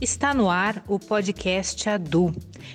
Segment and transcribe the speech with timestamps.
[0.00, 2.34] Está no ar o podcast Adu,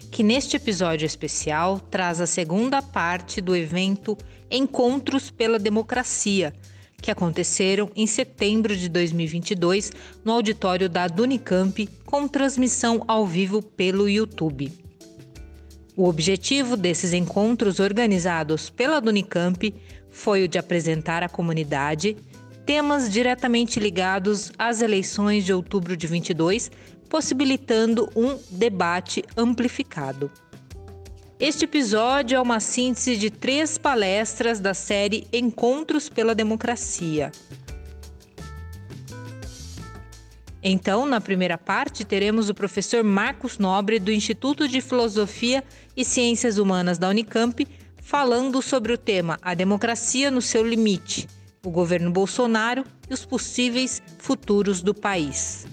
[0.10, 4.18] que neste episódio especial traz a segunda parte do evento
[4.50, 6.54] Encontros pela Democracia,
[7.02, 9.92] que aconteceram em setembro de 2022
[10.24, 14.72] no auditório da Dunicamp, com transmissão ao vivo pelo YouTube.
[15.96, 19.74] O objetivo desses encontros organizados pela Dunicamp
[20.10, 22.18] foi o de apresentar à comunidade
[22.70, 26.70] temas diretamente ligados às eleições de outubro de 22,
[27.10, 30.32] possibilitando um debate amplificado.
[31.40, 37.32] Este episódio é uma síntese de três palestras da série Encontros pela Democracia.
[40.62, 45.64] Então, na primeira parte, teremos o professor Marcos Nobre, do Instituto de Filosofia
[45.98, 47.68] e Ciências Humanas da Unicamp,
[47.98, 51.28] falando sobre o tema A Democracia no seu Limite,
[51.64, 55.68] o governo Bolsonaro e os possíveis futuros do país.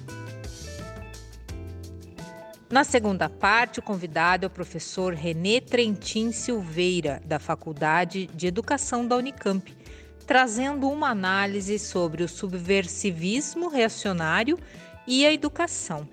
[2.69, 9.07] Na segunda parte, o convidado é o professor René Trentin Silveira, da Faculdade de Educação
[9.07, 9.73] da Unicamp,
[10.27, 14.59] trazendo uma análise sobre o subversivismo reacionário
[15.07, 16.09] e a educação.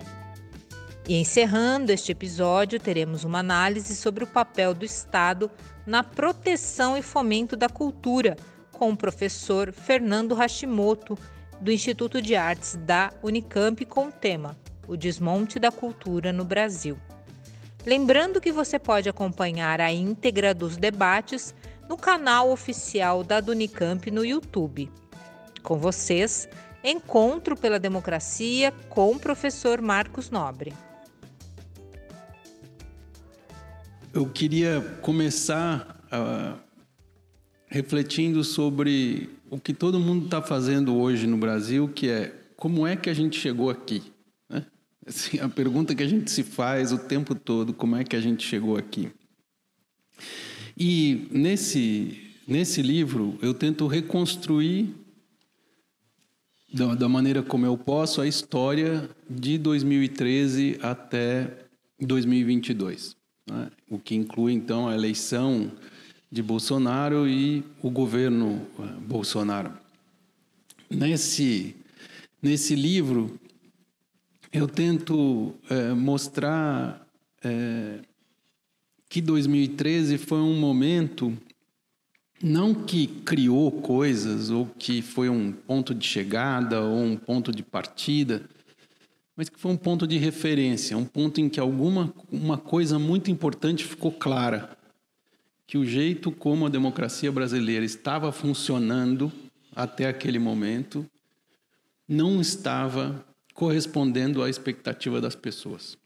[1.08, 5.50] E encerrando este episódio, teremos uma análise sobre o papel do Estado
[5.86, 8.38] na proteção e fomento da cultura,
[8.74, 11.18] com o professor Fernando Hashimoto,
[11.62, 14.58] do Instituto de Artes da Unicamp, com o tema
[14.88, 16.98] o desmonte da cultura no Brasil.
[17.86, 21.54] Lembrando que você pode acompanhar a íntegra dos debates
[21.88, 24.90] no canal oficial da Dunicamp no YouTube.
[25.62, 26.48] Com vocês,
[26.84, 30.74] Encontro pela Democracia com o professor Marcos Nobre.
[34.14, 36.60] Eu queria começar uh,
[37.74, 42.96] refletindo sobre o que todo mundo está fazendo hoje no Brasil, que é como é
[42.96, 44.04] que a gente chegou aqui.
[45.04, 48.22] Assim, a pergunta que a gente se faz o tempo todo, como é que a
[48.22, 49.10] gente chegou aqui?
[50.78, 54.94] E nesse, nesse livro eu tento reconstruir
[56.72, 61.52] da, da maneira como eu posso a história de 2013 até
[62.00, 63.16] 2022,
[63.50, 63.72] né?
[63.90, 65.72] o que inclui então a eleição
[66.34, 69.72] de Bolsonaro e o governo eh, Bolsonaro.
[70.90, 71.76] Nesse,
[72.42, 73.40] nesse livro
[74.52, 77.06] eu tento é, mostrar
[77.44, 78.00] é,
[79.08, 81.38] que 2013 foi um momento
[82.42, 87.62] não que criou coisas ou que foi um ponto de chegada ou um ponto de
[87.62, 88.44] partida,
[89.36, 93.30] mas que foi um ponto de referência, um ponto em que alguma uma coisa muito
[93.30, 94.76] importante ficou clara,
[95.74, 99.32] que o jeito como a democracia brasileira estava funcionando
[99.76, 101.04] até aquele momento
[102.08, 103.26] não estava
[103.56, 105.98] correspondendo à expectativa das pessoas.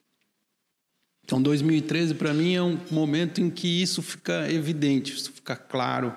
[1.25, 6.15] Então, 2013 para mim é um momento em que isso fica evidente, isso fica claro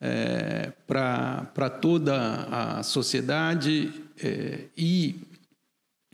[0.00, 2.18] é, para toda
[2.50, 5.14] a sociedade é, e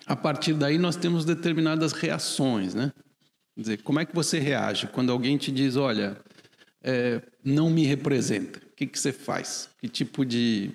[0.05, 2.93] a partir daí nós temos determinadas reações, né?
[3.55, 6.19] Quer dizer, como é que você reage quando alguém te diz, olha,
[6.85, 8.59] é, não me representa?
[8.59, 9.71] O que, que você faz?
[9.81, 10.71] Que tipo de,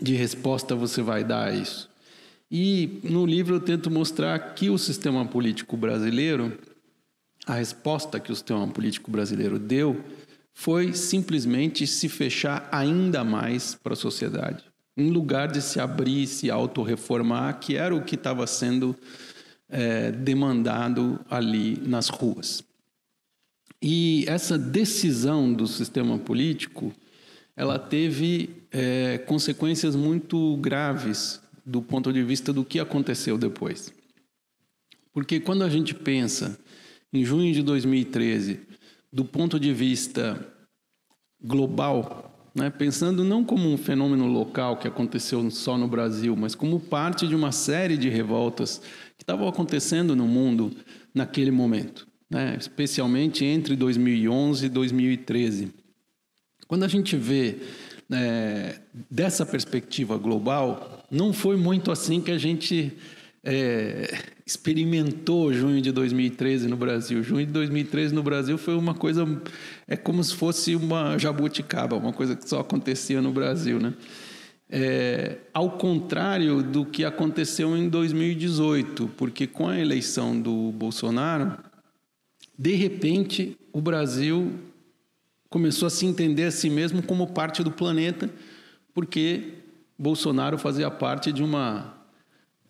[0.00, 1.90] de resposta você vai dar a isso?
[2.50, 6.56] E no livro eu tento mostrar que o sistema político brasileiro,
[7.46, 10.02] a resposta que o sistema político brasileiro deu,
[10.52, 14.64] foi simplesmente se fechar ainda mais para a sociedade,
[14.96, 18.96] em lugar de se abrir, se autorreformar, que era o que estava sendo
[19.68, 22.64] é, demandado ali nas ruas.
[23.82, 26.92] E essa decisão do sistema político,
[27.56, 33.92] ela teve é, consequências muito graves do ponto de vista do que aconteceu depois.
[35.12, 36.58] Porque quando a gente pensa
[37.12, 38.60] em junho de 2013,
[39.12, 40.46] do ponto de vista
[41.42, 46.78] global, né, pensando não como um fenômeno local que aconteceu só no Brasil, mas como
[46.78, 48.78] parte de uma série de revoltas
[49.16, 50.72] que estavam acontecendo no mundo
[51.14, 55.74] naquele momento, né, especialmente entre 2011 e 2013.
[56.68, 57.58] Quando a gente vê
[58.10, 58.78] é,
[59.10, 62.96] dessa perspectiva global, não foi muito assim que a gente
[63.42, 64.16] é,
[64.46, 67.22] experimentou junho de 2013 no Brasil.
[67.22, 69.26] Junho de 2013 no Brasil foi uma coisa,
[69.88, 73.94] é como se fosse uma jabuticaba, uma coisa que só acontecia no Brasil, né?
[74.72, 81.58] É, ao contrário do que aconteceu em 2018, porque com a eleição do Bolsonaro,
[82.60, 84.52] de repente o Brasil
[85.48, 88.28] começou a se entender a si mesmo como parte do planeta,
[88.92, 89.54] porque
[89.98, 91.96] Bolsonaro fazia parte de uma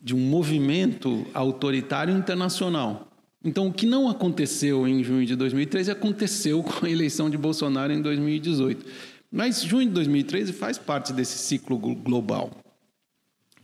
[0.00, 3.08] de um movimento autoritário internacional.
[3.44, 7.92] Então, o que não aconteceu em junho de 2013 aconteceu com a eleição de Bolsonaro
[7.92, 8.86] em 2018.
[9.30, 12.50] Mas junho de 2013 faz parte desse ciclo global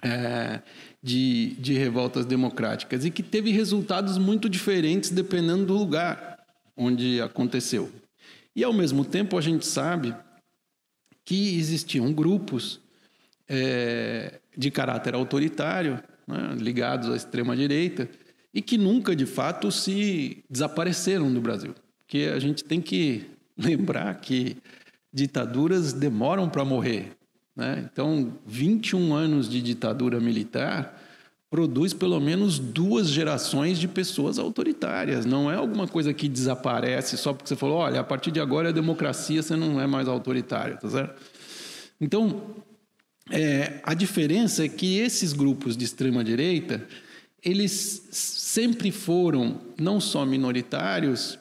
[0.07, 0.61] é,
[1.07, 6.45] de, de revoltas democráticas e que teve resultados muito diferentes dependendo do lugar
[6.77, 7.93] onde aconteceu.
[8.57, 10.13] E, ao mesmo tempo, a gente sabe
[11.25, 12.81] que existiam grupos
[13.49, 18.11] é, de caráter autoritário, né, ligados à extrema-direita,
[18.53, 21.73] e que nunca, de fato, se desapareceram do Brasil.
[22.01, 23.27] Porque a gente tem que
[23.57, 24.57] lembrar que
[25.13, 27.16] ditaduras demoram para morrer.
[27.57, 27.89] Né?
[27.91, 31.03] Então, 21 anos de ditadura militar
[31.49, 35.25] produz pelo menos duas gerações de pessoas autoritárias.
[35.25, 38.69] Não é alguma coisa que desaparece só porque você falou, olha, a partir de agora
[38.69, 41.23] é democracia, você não é mais autoritário, tá certo?
[42.01, 42.43] Então,
[43.31, 46.87] é, a diferença é que esses grupos de extrema direita,
[47.43, 51.39] eles sempre foram não só minoritários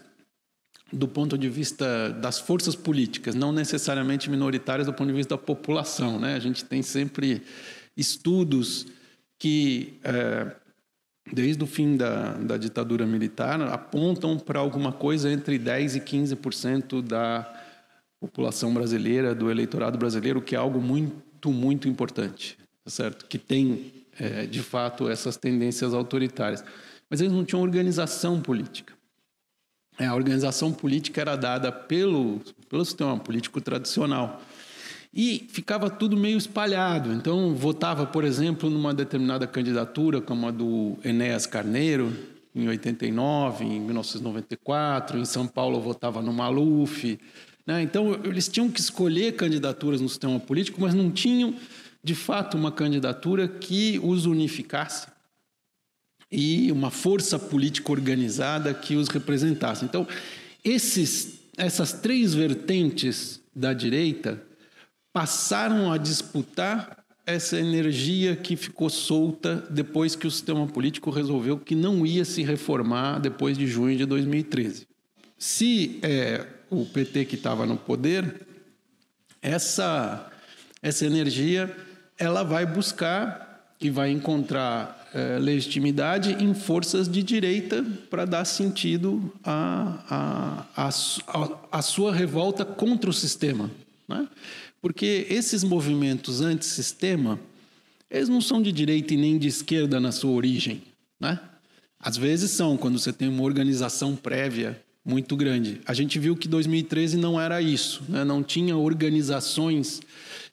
[0.91, 5.41] do ponto de vista das forças políticas, não necessariamente minoritárias do ponto de vista da
[5.41, 6.35] população, né?
[6.35, 7.41] A gente tem sempre
[7.97, 8.85] estudos
[9.39, 10.51] que, é,
[11.31, 17.01] desde o fim da, da ditadura militar, apontam para alguma coisa entre 10% e 15%
[17.01, 17.51] da
[18.19, 23.25] população brasileira, do eleitorado brasileiro, que é algo muito, muito importante, tá certo?
[23.25, 26.63] Que tem, é, de fato, essas tendências autoritárias.
[27.09, 28.93] Mas eles não tinham organização política.
[29.97, 34.41] É, a organização política era dada pelo, pelo sistema político tradicional.
[35.13, 37.13] E ficava tudo meio espalhado.
[37.13, 42.11] Então, votava, por exemplo, numa determinada candidatura, como a do Enéas Carneiro,
[42.53, 45.17] em 89, em 1994.
[45.17, 47.17] Em São Paulo, votava no Maluf.
[47.65, 47.81] Né?
[47.81, 51.55] Então, eles tinham que escolher candidaturas no sistema político, mas não tinham,
[52.03, 55.07] de fato, uma candidatura que os unificasse
[56.35, 59.85] e uma força política organizada que os representasse.
[59.85, 60.05] Então,
[60.63, 64.41] esses, essas três vertentes da direita
[65.13, 71.73] passaram a disputar essa energia que ficou solta depois que o sistema político resolveu que
[71.73, 74.85] não ia se reformar depois de junho de 2013.
[75.37, 78.45] Se é, o PT que estava no poder,
[79.41, 80.29] essa,
[80.81, 81.73] essa energia
[82.19, 89.31] ela vai buscar e vai encontrar é, legitimidade em forças de direita para dar sentido
[89.41, 93.71] à, à, à, à, sua revolta contra o sistema.
[94.09, 94.27] Né?
[94.81, 97.39] Porque esses movimentos antissistema,
[98.11, 100.83] eles não são de direita e nem de esquerda na sua origem.
[101.17, 101.39] Né?
[101.97, 105.79] Às vezes são, quando você tem uma organização prévia muito grande.
[105.85, 108.25] A gente viu que 2013 não era isso, né?
[108.25, 110.01] não tinha organizações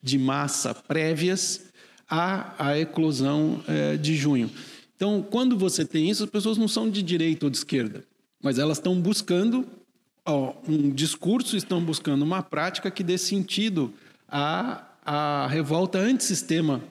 [0.01, 1.72] de massa prévias
[2.13, 4.51] à, à eclosão é, de junho.
[4.95, 8.05] Então, quando você tem isso, as pessoas não são de direita ou de esquerda,
[8.43, 9.67] mas elas estão buscando
[10.27, 13.95] ó, um discurso, estão buscando uma prática que dê sentido
[14.29, 16.85] a, a revolta antissistema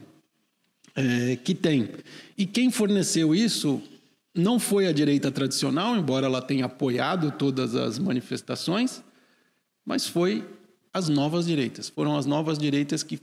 [0.95, 1.89] é, que tem.
[2.35, 3.79] E quem forneceu isso
[4.33, 9.03] não foi a direita tradicional, embora ela tenha apoiado todas as manifestações,
[9.85, 10.43] mas foi
[10.91, 11.89] as novas direitas.
[11.89, 13.19] Foram as novas direitas que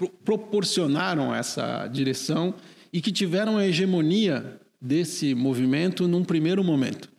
[0.00, 2.54] pro proporcionaram essa direção
[2.92, 7.10] e que tiveram a hegemonia desse movimento num primeiro momento,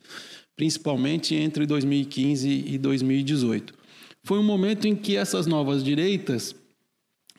[0.56, 3.82] principalmente entre 2015 e 2018
[4.24, 6.54] foi um momento em que essas novas direitas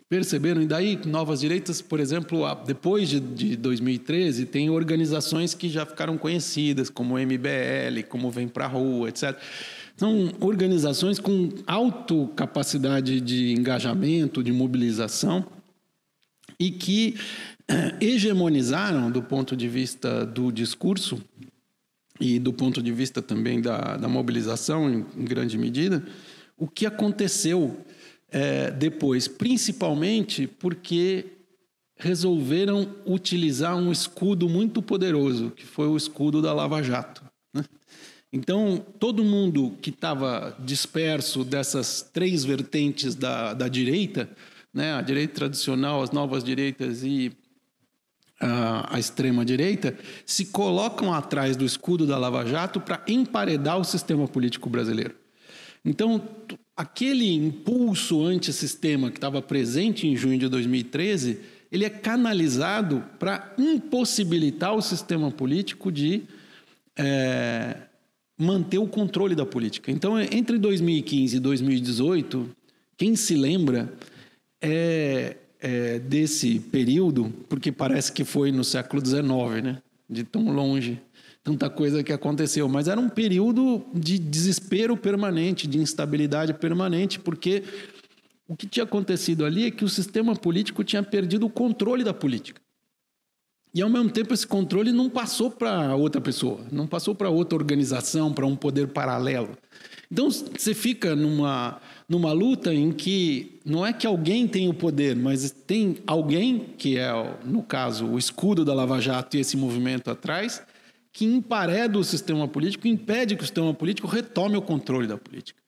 [0.09, 5.85] perceberam, e daí novas direitas, por exemplo, depois de, de 2013, tem organizações que já
[5.85, 9.35] ficaram conhecidas, como MBL, como Vem Pra Rua, etc.
[9.95, 15.45] São organizações com alta capacidade de engajamento, de mobilização,
[16.59, 17.15] e que
[17.67, 21.21] eh, hegemonizaram, do ponto de vista do discurso
[22.19, 26.03] e do ponto de vista também da, da mobilização, em, em grande medida,
[26.57, 27.77] o que aconteceu
[28.33, 31.25] é, depois, principalmente porque
[31.95, 37.23] resolveram utilizar um escudo muito poderoso, que foi o escudo da Lava Jato.
[37.53, 37.63] Né?
[38.36, 44.28] Então, todo mundo que estava disperso dessas três vertentes da, da direita,
[44.74, 47.32] né, a direita tradicional, as novas direitas e
[48.40, 54.68] a, extrema-direita, se colocam atrás do escudo da Lava Jato para emparedar o sistema político
[54.68, 55.13] brasileiro.
[55.86, 56.28] Então,
[56.75, 61.40] aquele impulso antissistema que estava presente em junho de 2013,
[61.72, 66.24] ele é canalizado para impossibilitar o sistema político de
[66.98, 67.78] é,
[68.38, 69.92] manter o controle da política.
[69.92, 72.50] Então, entre 2015 e 2018,
[72.98, 73.94] quem se lembra,
[74.62, 79.82] é, é, desse período, porque parece que foi no século XIX, né?
[80.10, 81.02] De tão longe,
[81.44, 82.68] tanta coisa que aconteceu.
[82.68, 87.63] Mas era um período de desespero permanente, de instabilidade permanente, porque
[88.48, 92.13] o que tinha acontecido ali é que o sistema político tinha perdido o controle da
[92.13, 92.62] política.
[93.74, 97.58] E ao mesmo tempo esse controle não passou para outra pessoa, não passou para outra
[97.58, 99.58] organização, para um poder paralelo.
[100.12, 105.15] Então você fica numa numa luta em que não é que alguém tem o poder,
[105.15, 107.10] mas tem alguém que é,
[107.44, 110.62] no caso, o escudo da Lava Jato e esse movimento atrás,
[111.12, 115.60] que empareda o sistema político, impede que o sistema político retome o controle da política.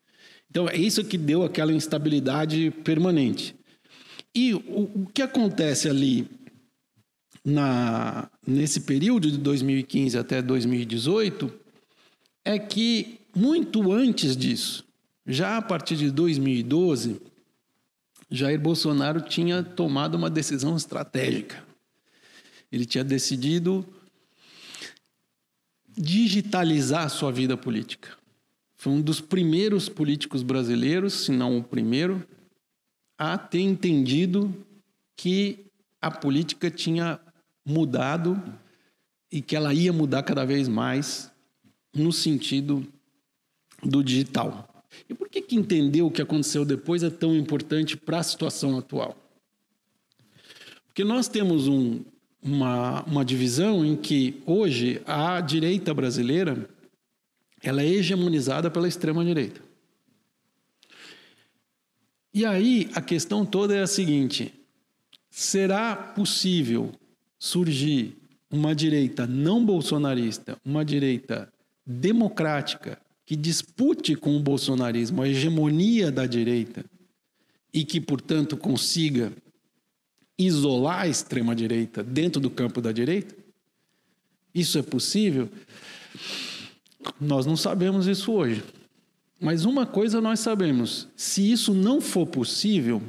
[0.48, 3.56] Então é isso que deu aquela instabilidade permanente.
[4.34, 6.28] E o, o que acontece ali
[7.46, 11.52] na, nesse período de 2015 até 2018
[12.44, 14.84] é que, muito antes disso,
[15.24, 17.20] já a partir de 2012,
[18.28, 21.64] Jair Bolsonaro tinha tomado uma decisão estratégica.
[22.72, 23.86] Ele tinha decidido
[25.96, 28.10] digitalizar sua vida política.
[28.74, 32.26] Foi um dos primeiros políticos brasileiros, se não o primeiro,
[33.16, 34.52] a ter entendido
[35.16, 35.64] que
[36.02, 37.20] a política tinha
[37.66, 38.40] mudado
[39.30, 41.30] e que ela ia mudar cada vez mais
[41.92, 42.86] no sentido
[43.82, 44.68] do digital.
[45.08, 48.78] E por que, que entender o que aconteceu depois é tão importante para a situação
[48.78, 49.16] atual?
[50.86, 52.02] Porque nós temos um,
[52.40, 56.70] uma, uma divisão em que hoje a direita brasileira
[57.62, 59.60] ela é hegemonizada pela extrema direita.
[62.32, 64.54] E aí a questão toda é a seguinte:
[65.30, 66.92] será possível
[67.46, 68.16] surgir
[68.50, 71.52] uma direita não bolsonarista, uma direita
[71.84, 76.84] democrática, que dispute com o bolsonarismo a hegemonia da direita
[77.72, 79.32] e que, portanto, consiga
[80.38, 83.34] isolar a extrema-direita dentro do campo da direita?
[84.54, 85.48] Isso é possível?
[87.20, 88.62] Nós não sabemos isso hoje.
[89.40, 93.02] Mas uma coisa nós sabemos: se isso não for possível,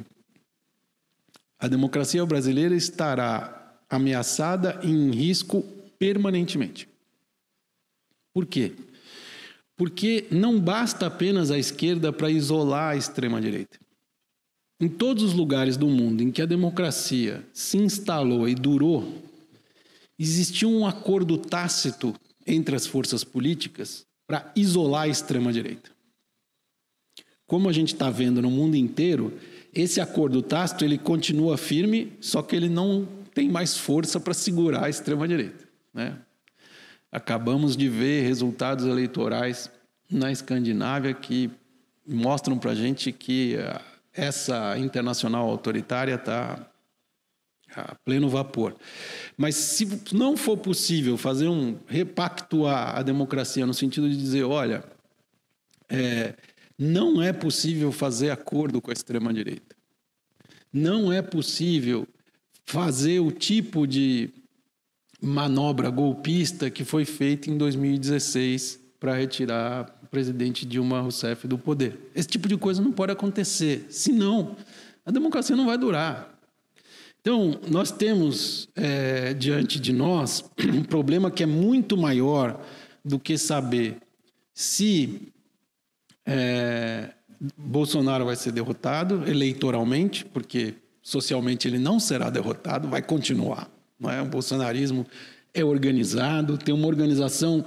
[1.58, 3.57] a democracia brasileira estará
[3.88, 5.62] ameaçada e em risco
[5.98, 6.88] permanentemente.
[8.32, 8.72] Por quê?
[9.76, 13.78] Porque não basta apenas a esquerda para isolar a extrema-direita.
[14.80, 19.22] Em todos os lugares do mundo em que a democracia se instalou e durou,
[20.18, 22.14] existiu um acordo tácito
[22.46, 25.90] entre as forças políticas para isolar a extrema-direita.
[27.46, 29.32] Como a gente está vendo no mundo inteiro,
[29.74, 34.86] esse acordo tácito ele continua firme, só que ele não tem mais força para segurar
[34.86, 35.64] a extrema-direita.
[35.94, 36.18] Né?
[37.12, 39.70] Acabamos de ver resultados eleitorais
[40.10, 41.48] na Escandinávia que
[42.04, 43.80] mostram para a gente que eh,
[44.12, 46.68] essa internacional autoritária está
[47.76, 48.74] a pleno vapor.
[49.36, 54.82] Mas se não for possível fazer um repactuar a democracia no sentido de dizer, olha,
[55.88, 56.34] é,
[56.76, 59.76] não é possível fazer acordo com a extrema direita,
[60.72, 62.04] não é possível
[62.68, 64.28] fazer o tipo de
[65.22, 71.98] manobra golpista que foi feita em 2016 para retirar o presidente Dilma Rousseff do poder.
[72.14, 74.54] Esse tipo de coisa não pode acontecer, senão
[75.04, 76.38] a democracia não vai durar.
[77.22, 82.62] Então, nós temos é, diante de nós um problema que é muito maior
[83.02, 83.96] do que saber
[84.52, 85.32] se
[86.26, 87.14] é,
[87.56, 90.74] Bolsonaro vai ser derrotado eleitoralmente, porque
[91.08, 93.70] socialmente ele não será derrotado, vai continuar.
[93.98, 94.20] Não é?
[94.20, 95.06] O bolsonarismo
[95.54, 97.64] é organizado, tem uma organização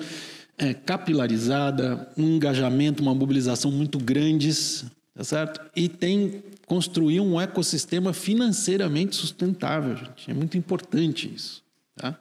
[0.59, 5.59] é, capilarizada, um engajamento, uma mobilização muito grandes, tá certo?
[5.75, 10.29] E tem construir um ecossistema financeiramente sustentável, gente.
[10.29, 11.63] É muito importante isso,
[11.95, 12.17] tá?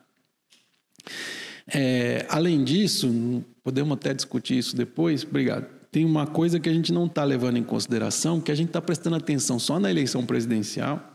[1.73, 5.23] É, além disso, podemos até discutir isso depois.
[5.23, 5.67] Obrigado.
[5.93, 8.81] Tem uma coisa que a gente não está levando em consideração, que a gente está
[8.81, 11.10] prestando atenção só na eleição presidencial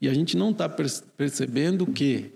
[0.00, 2.32] e a gente não está percebendo que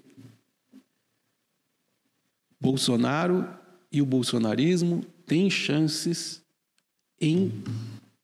[2.60, 3.48] Bolsonaro
[3.90, 6.42] e o bolsonarismo têm chances
[7.20, 7.52] em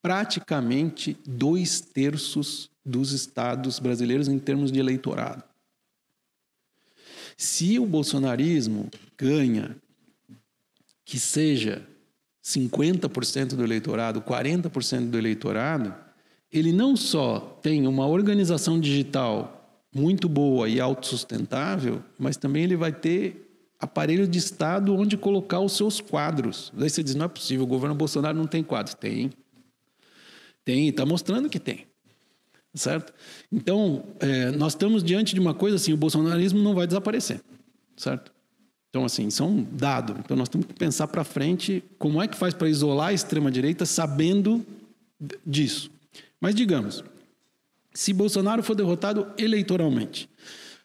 [0.01, 5.43] praticamente dois terços dos estados brasileiros em termos de eleitorado.
[7.37, 9.75] Se o bolsonarismo ganha
[11.05, 11.85] que seja
[12.43, 15.93] 50% do eleitorado, 40% do eleitorado,
[16.51, 19.55] ele não só tem uma organização digital
[19.93, 25.73] muito boa e autossustentável, mas também ele vai ter aparelho de Estado onde colocar os
[25.73, 26.71] seus quadros.
[26.75, 28.93] Daí você diz, não é possível, o governo Bolsonaro não tem quadros.
[28.95, 29.31] Tem.
[30.65, 31.85] Tem, está mostrando que tem.
[32.73, 33.13] certo?
[33.51, 37.41] Então, é, nós estamos diante de uma coisa assim, o bolsonarismo não vai desaparecer,
[37.95, 38.31] certo?
[38.89, 40.15] Então, assim, isso é um dado.
[40.19, 43.85] Então, nós temos que pensar para frente como é que faz para isolar a extrema-direita
[43.85, 44.65] sabendo
[45.45, 45.91] disso.
[46.39, 47.03] Mas, digamos,
[47.93, 50.29] se Bolsonaro for derrotado eleitoralmente,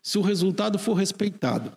[0.03, 1.73] se o resultado for respeitado,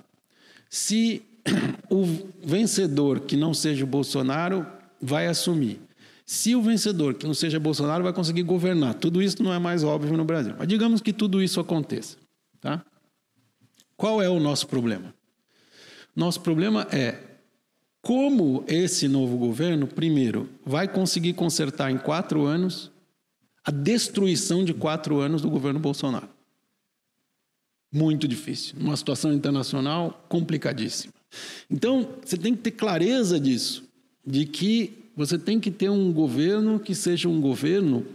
[0.69, 1.21] se
[1.89, 2.03] o
[2.43, 4.65] vencedor que não seja o Bolsonaro
[5.01, 5.79] vai assumir,
[6.25, 9.83] se o vencedor que não seja Bolsonaro vai conseguir governar, tudo isso não é mais
[9.83, 10.53] óbvio no Brasil.
[10.57, 12.17] Mas digamos que tudo isso aconteça,
[12.59, 12.83] tá?
[13.95, 15.13] Qual é o nosso problema?
[16.13, 17.17] Nosso problema é
[18.01, 22.91] como esse novo governo, primeiro, vai conseguir consertar em quatro anos
[23.67, 26.29] a destruição de quatro anos do governo Bolsonaro.
[27.91, 28.75] Muito difícil.
[28.79, 31.13] Uma situação internacional complicadíssima.
[31.69, 33.83] Então, você tem que ter clareza disso,
[34.25, 38.05] de que você tem que ter um governo que seja um governo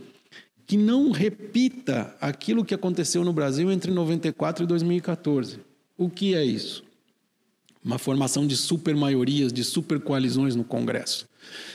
[0.66, 5.60] que não repita aquilo que aconteceu no Brasil entre 94 e 2014.
[5.98, 6.82] O que é isso?
[7.84, 11.26] uma formação de supermaiorias, de supercoalizões no Congresso.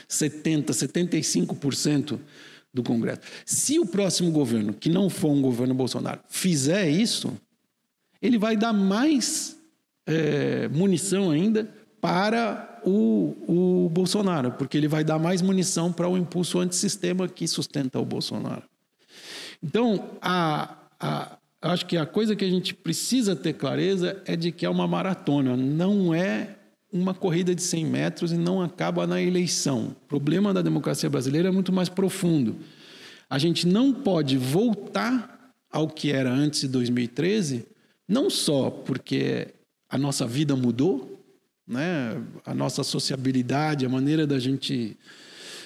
[0.08, 2.18] 70, 75%
[2.72, 3.20] do Congresso.
[3.44, 7.32] Se o próximo governo, que não for um governo Bolsonaro, fizer isso,
[8.20, 9.56] ele vai dar mais
[10.06, 11.68] é, munição ainda
[12.00, 17.46] para o, o Bolsonaro, porque ele vai dar mais munição para o impulso antissistema que
[17.46, 18.62] sustenta o Bolsonaro.
[19.62, 24.52] Então, a, a, acho que a coisa que a gente precisa ter clareza é de
[24.52, 26.57] que é uma maratona, não é
[26.92, 29.96] uma corrida de 100 metros e não acaba na eleição.
[30.02, 32.56] O problema da democracia brasileira é muito mais profundo.
[33.28, 37.66] A gente não pode voltar ao que era antes de 2013,
[38.08, 39.48] não só porque
[39.88, 41.22] a nossa vida mudou,
[41.66, 42.22] né?
[42.44, 44.96] a nossa sociabilidade, a maneira da gente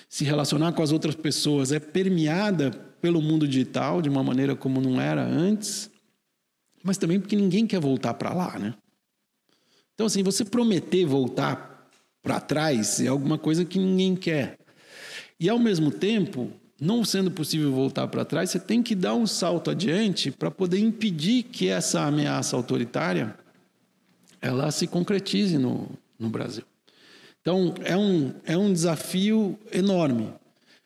[0.09, 2.70] se relacionar com as outras pessoas é permeada
[3.01, 5.88] pelo mundo digital de uma maneira como não era antes,
[6.83, 8.75] mas também porque ninguém quer voltar para lá, né?
[9.94, 11.88] Então, assim, você prometer voltar
[12.22, 14.59] para trás é alguma coisa que ninguém quer.
[15.38, 16.50] E, ao mesmo tempo,
[16.81, 20.78] não sendo possível voltar para trás, você tem que dar um salto adiante para poder
[20.78, 23.37] impedir que essa ameaça autoritária
[24.40, 26.64] ela se concretize no, no Brasil.
[27.40, 30.33] Então, é um, é um desafio enorme.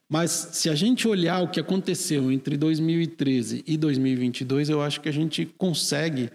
[0.08, 5.08] Mas se a gente olhar o que aconteceu entre 2013 e 2022, eu acho que
[5.08, 6.30] a gente consegue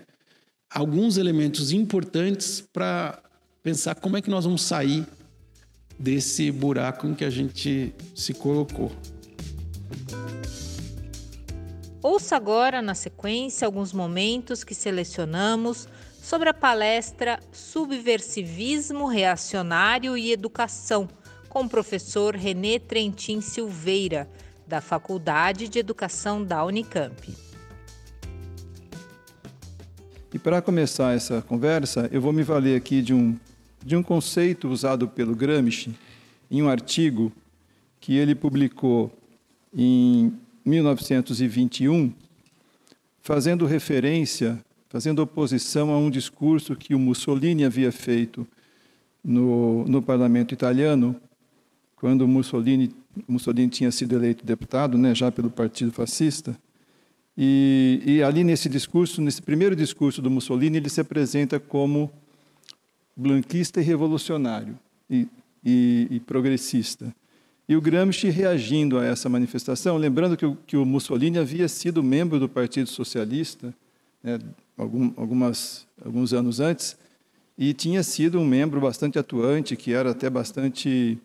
[0.73, 3.21] alguns elementos importantes para
[3.61, 5.05] pensar como é que nós vamos sair
[5.99, 8.91] desse buraco em que a gente se colocou.
[12.01, 15.87] Ouça agora, na sequência, alguns momentos que selecionamos
[16.23, 21.07] sobre a palestra Subversivismo Reacionário e Educação
[21.47, 24.27] com o professor René Trentin Silveira,
[24.65, 27.50] da Faculdade de Educação da Unicamp.
[30.33, 33.37] E para começar essa conversa, eu vou me valer aqui de um,
[33.85, 35.93] de um conceito usado pelo Gramsci
[36.49, 37.33] em um artigo
[37.99, 39.11] que ele publicou
[39.75, 40.33] em
[40.65, 42.13] 1921,
[43.21, 44.57] fazendo referência,
[44.89, 48.47] fazendo oposição a um discurso que o Mussolini havia feito
[49.21, 51.13] no, no parlamento italiano,
[51.97, 52.95] quando Mussolini,
[53.27, 56.57] Mussolini tinha sido eleito deputado, né, já pelo Partido Fascista.
[57.43, 62.11] E, e, ali nesse discurso, nesse primeiro discurso do Mussolini, ele se apresenta como
[63.17, 64.77] blanquista e revolucionário
[65.09, 65.27] e,
[65.65, 67.11] e, e progressista.
[67.67, 72.03] E o Gramsci reagindo a essa manifestação, lembrando que o, que o Mussolini havia sido
[72.03, 73.73] membro do Partido Socialista
[74.23, 74.37] né,
[74.77, 76.95] algum, algumas, alguns anos antes,
[77.57, 81.17] e tinha sido um membro bastante atuante, que era até bastante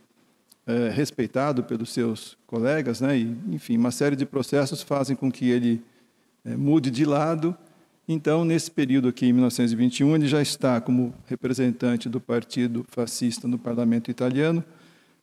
[0.67, 3.19] é, respeitado pelos seus colegas, né?
[3.19, 5.83] E, enfim, uma série de processos fazem com que ele
[6.55, 7.57] mude de lado.
[8.09, 13.59] Então, nesse período aqui, em 1921, ele já está como representante do Partido Fascista no
[13.59, 14.63] Parlamento italiano,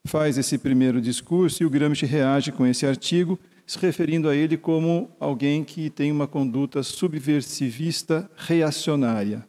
[0.06, 4.58] faz esse primeiro discurso e o Gramsci reage com esse artigo, se referindo a ele
[4.58, 9.46] como alguém que tem uma conduta subversivista reacionária.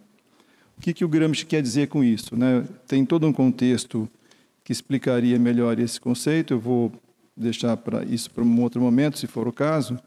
[0.78, 2.36] O que, que o Gramsci quer dizer com isso?
[2.36, 2.64] Né?
[2.86, 4.08] Tem todo um contexto
[4.62, 6.54] que explicaria melhor esse conceito.
[6.54, 6.92] Eu vou
[7.36, 9.98] deixar para isso para um outro momento, se for o caso.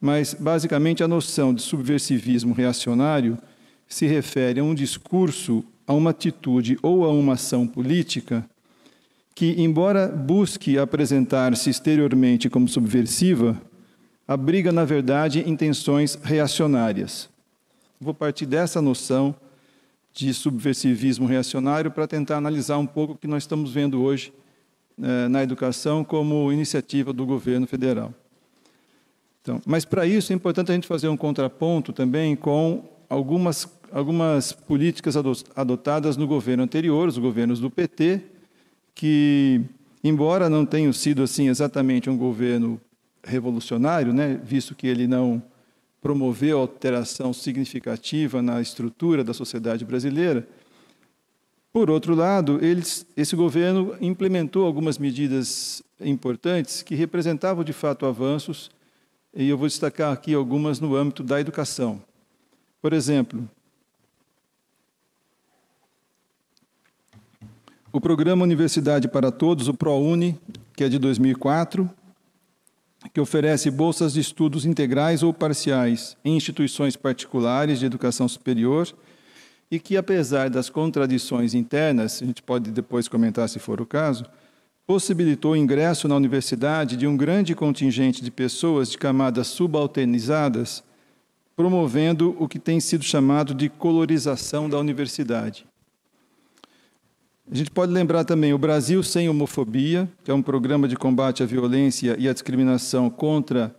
[0.00, 3.38] Mas, basicamente, a noção de subversivismo reacionário
[3.88, 8.48] se refere a um discurso, a uma atitude ou a uma ação política
[9.34, 13.60] que, embora busque apresentar-se exteriormente como subversiva,
[14.26, 17.30] abriga, na verdade, intenções reacionárias.
[18.00, 19.34] Vou partir dessa noção
[20.12, 24.32] de subversivismo reacionário para tentar analisar um pouco o que nós estamos vendo hoje
[25.00, 28.12] eh, na educação como iniciativa do governo federal.
[29.48, 34.52] Então, mas para isso é importante a gente fazer um contraponto também com algumas, algumas
[34.52, 35.16] políticas
[35.56, 38.20] adotadas no governo anterior, os governos do PT,
[38.94, 39.62] que,
[40.04, 42.78] embora não tenham sido assim exatamente um governo
[43.24, 45.42] revolucionário, né, visto que ele não
[46.02, 50.46] promoveu alteração significativa na estrutura da sociedade brasileira,
[51.72, 58.70] por outro lado, eles, esse governo implementou algumas medidas importantes que representavam de fato avanços,
[59.34, 62.02] e eu vou destacar aqui algumas no âmbito da educação.
[62.80, 63.48] Por exemplo,
[67.92, 70.38] o programa Universidade para Todos, o ProUni,
[70.76, 71.90] que é de 2004,
[73.12, 78.88] que oferece bolsas de estudos integrais ou parciais em instituições particulares de educação superior
[79.70, 84.24] e que, apesar das contradições internas, a gente pode depois comentar se for o caso,
[84.88, 90.82] possibilitou o ingresso na universidade de um grande contingente de pessoas de camadas subalternizadas,
[91.54, 95.66] promovendo o que tem sido chamado de colorização da universidade.
[97.52, 101.42] A gente pode lembrar também o Brasil Sem Homofobia, que é um programa de combate
[101.42, 103.76] à violência e à discriminação contra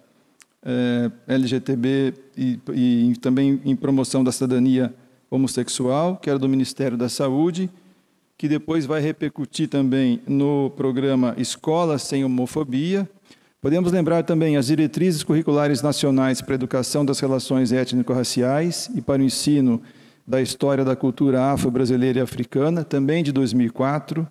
[0.63, 4.93] eh, LGTB e, e também em promoção da cidadania
[5.27, 7.67] homossexual, que era do Ministério da Saúde,
[8.39, 13.05] que depois vai repercutir também no programa Escola Sem Homofobia.
[13.59, 19.21] Podemos lembrar também as diretrizes curriculares nacionais para a educação das relações étnico-raciais e para
[19.21, 19.81] o ensino
[20.25, 24.25] da história da cultura afro-brasileira e africana, também de 2004,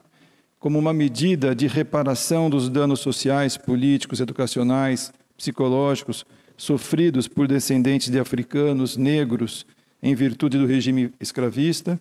[0.59, 6.25] como uma medida de reparação dos danos sociais, políticos, educacionais, psicológicos
[6.57, 9.67] sofridos por descendentes de africanos, negros,
[10.03, 12.01] em virtude do regime escravista.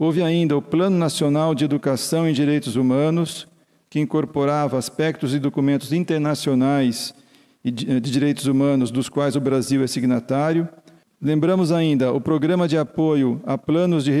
[0.00, 3.46] Houve ainda o Plano Nacional de Educação em Direitos Humanos,
[3.90, 7.12] que incorporava aspectos e documentos internacionais
[7.62, 10.66] de direitos humanos dos quais o Brasil é signatário.
[11.20, 14.12] Lembramos ainda o Programa de Apoio a Planos de,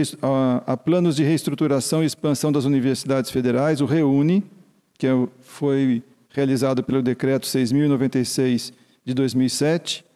[0.66, 4.44] a planos de Reestruturação e Expansão das Universidades Federais, o REUNE,
[4.98, 10.09] que é foi realizado pelo Decreto 6.096 de 2007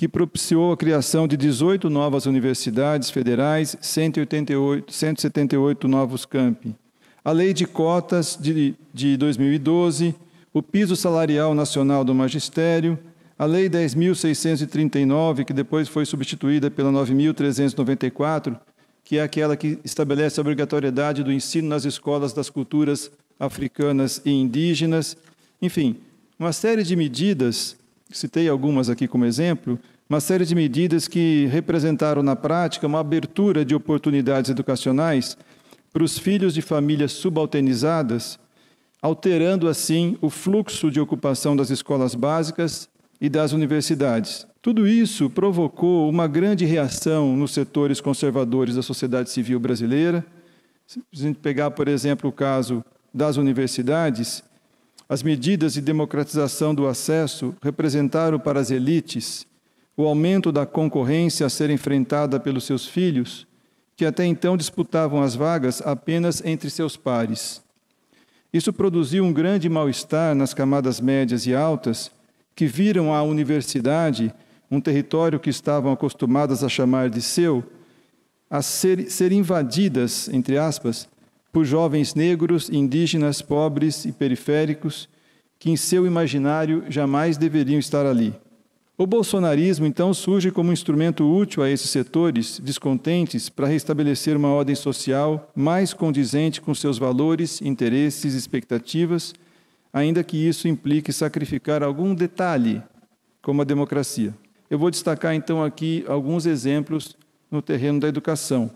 [0.00, 6.74] que propiciou a criação de 18 novas universidades federais, 188, 178 novos campi.
[7.22, 10.14] A Lei de Cotas de, de 2012,
[10.54, 12.98] o Piso Salarial Nacional do Magistério,
[13.38, 18.58] a Lei 10.639, que depois foi substituída pela 9.394,
[19.04, 24.30] que é aquela que estabelece a obrigatoriedade do ensino nas escolas das culturas africanas e
[24.30, 25.14] indígenas.
[25.60, 25.96] Enfim,
[26.38, 27.78] uma série de medidas
[28.12, 29.78] citei algumas aqui como exemplo,
[30.10, 35.38] uma série de medidas que representaram na prática uma abertura de oportunidades educacionais
[35.92, 38.36] para os filhos de famílias subalternizadas,
[39.00, 42.88] alterando assim o fluxo de ocupação das escolas básicas
[43.20, 44.48] e das universidades.
[44.60, 50.26] Tudo isso provocou uma grande reação nos setores conservadores da sociedade civil brasileira.
[50.88, 54.42] Se a gente pegar, por exemplo, o caso das universidades,
[55.08, 59.48] as medidas de democratização do acesso representaram para as elites
[60.00, 63.46] o aumento da concorrência a ser enfrentada pelos seus filhos,
[63.96, 67.62] que até então disputavam as vagas apenas entre seus pares.
[68.52, 72.10] Isso produziu um grande mal-estar nas camadas médias e altas,
[72.56, 74.32] que viram a universidade,
[74.70, 77.62] um território que estavam acostumadas a chamar de seu,
[78.48, 81.08] a ser, ser invadidas, entre aspas,
[81.52, 85.08] por jovens negros, indígenas, pobres e periféricos
[85.58, 88.34] que em seu imaginário jamais deveriam estar ali.
[89.00, 94.48] O bolsonarismo, então, surge como um instrumento útil a esses setores descontentes para restabelecer uma
[94.48, 99.32] ordem social mais condizente com seus valores, interesses e expectativas,
[99.90, 102.82] ainda que isso implique sacrificar algum detalhe,
[103.40, 104.34] como a democracia.
[104.68, 107.16] Eu vou destacar, então, aqui alguns exemplos
[107.50, 108.70] no terreno da educação.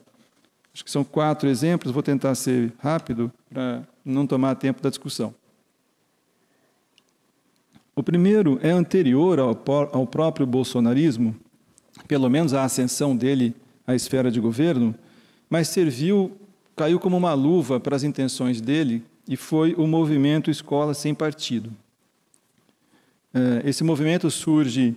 [0.72, 5.34] Acho que são quatro exemplos, vou tentar ser rápido para não tomar tempo da discussão.
[7.96, 9.56] O primeiro é anterior ao,
[9.92, 11.34] ao próprio bolsonarismo,
[12.08, 13.54] pelo menos a ascensão dele
[13.86, 14.94] à esfera de governo,
[15.48, 16.32] mas serviu,
[16.74, 21.70] caiu como uma luva para as intenções dele e foi o movimento Escola Sem Partido.
[23.32, 24.96] É, esse movimento surge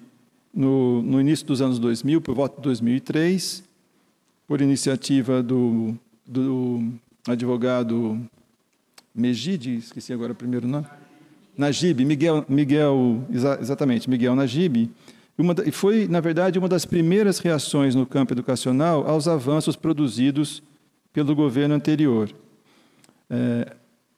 [0.53, 3.63] no, no início dos anos 2000, por volta de 2003,
[4.47, 6.91] por iniciativa do, do
[7.27, 8.19] advogado
[9.13, 10.87] Megide, esqueci agora o primeiro nome.
[11.57, 13.23] Najib, Miguel, Miguel
[13.59, 14.89] exatamente, Miguel Najib,
[15.65, 20.63] e foi, na verdade, uma das primeiras reações no campo educacional aos avanços produzidos
[21.13, 22.29] pelo governo anterior.
[23.29, 23.75] É,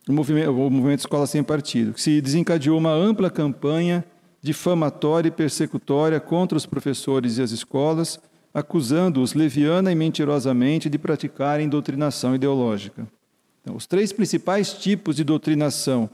[0.08, 4.04] o, movimento, o movimento Escola Sem Partido, que se desencadeou uma ampla campanha
[4.42, 8.20] difamatória e persecutória contra os professores e as escolas,
[8.54, 13.06] acusando-os leviana e mentirosamente de praticarem doutrinação ideológica.
[13.62, 16.10] Então, os três principais tipos de doutrinação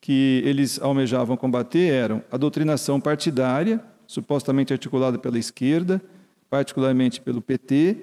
[0.00, 6.02] que eles almejavam combater eram a doutrinação partidária, supostamente articulada pela esquerda,
[6.48, 7.98] particularmente pelo PT,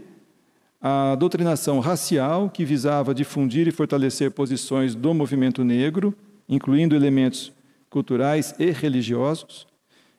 [0.79, 6.13] a doutrinação racial, que visava difundir e fortalecer posições do movimento negro,
[6.47, 7.51] incluindo elementos
[7.89, 9.65] culturais e religiosos,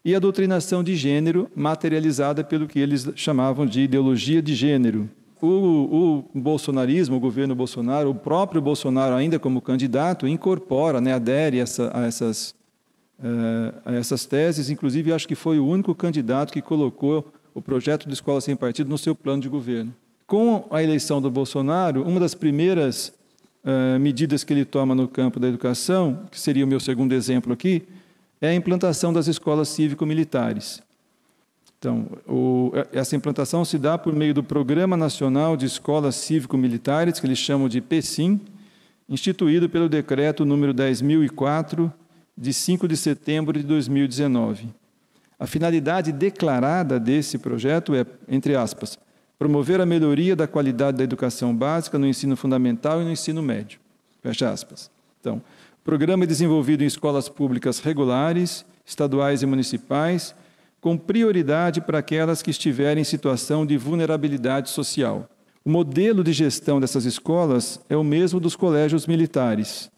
[0.04, 5.08] e a doutrinação de gênero, materializada pelo que eles chamavam de ideologia de gênero.
[5.40, 11.59] O, o bolsonarismo, o governo Bolsonaro, o próprio Bolsonaro, ainda como candidato, incorpora, né, adere
[11.59, 12.55] essa, a, essas,
[13.20, 14.68] uh, a essas teses.
[14.68, 18.90] Inclusive, acho que foi o único candidato que colocou o projeto de escola sem partido
[18.90, 19.94] no seu plano de governo.
[20.27, 23.12] Com a eleição do Bolsonaro, uma das primeiras
[23.64, 27.53] uh, medidas que ele toma no campo da educação, que seria o meu segundo exemplo
[27.53, 27.85] aqui,
[28.40, 30.83] é a implantação das escolas cívico-militares.
[31.78, 37.26] Então, o, essa implantação se dá por meio do Programa Nacional de Escolas Cívico-Militares, que
[37.26, 38.40] eles chamam de PSIM,
[39.08, 41.92] instituído pelo decreto número 10.004,
[42.36, 44.68] de 5 de setembro de 2019.
[45.38, 48.98] A finalidade declarada desse projeto é, entre aspas,
[49.38, 53.78] promover a melhoria da qualidade da educação básica no ensino fundamental e no ensino médio.
[54.20, 54.90] Fecha aspas.
[55.20, 60.34] Então, o programa é desenvolvido em escolas públicas regulares, estaduais e municipais,
[60.80, 65.28] com prioridade para aquelas que estiverem em situação de vulnerabilidade social.
[65.64, 69.90] O modelo de gestão dessas escolas é o mesmo dos colégios militares.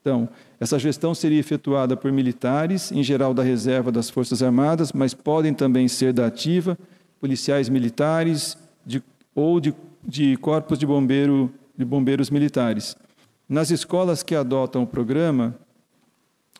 [0.00, 0.28] Então,
[0.60, 5.52] essa gestão seria efetuada por militares, em geral da reserva das Forças Armadas, mas podem
[5.52, 6.78] também ser da ativa,
[7.20, 9.02] policiais militares de,
[9.34, 9.74] ou de,
[10.06, 12.96] de corpos de, bombeiro, de bombeiros militares.
[13.48, 15.56] Nas escolas que adotam o programa,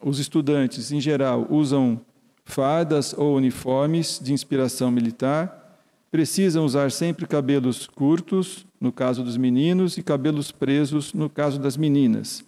[0.02, 2.00] os estudantes, em geral, usam
[2.46, 5.78] fardas ou uniformes de inspiração militar,
[6.10, 11.76] precisam usar sempre cabelos curtos, no caso dos meninos, e cabelos presos, no caso das
[11.76, 12.42] meninas.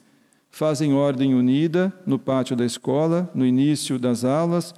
[0.50, 4.72] Fazem ordem unida no pátio da escola, no início das aulas,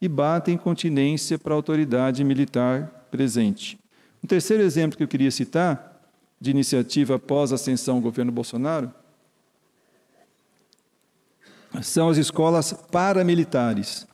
[0.00, 3.78] e batem continência para a autoridade militar presente.
[4.22, 5.92] Um terceiro exemplo que eu queria citar,
[6.38, 8.92] de iniciativa após a ascensão ao governo Bolsonaro,
[11.80, 14.06] são as escolas paramilitares.